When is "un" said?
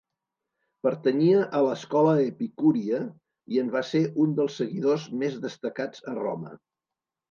4.27-4.35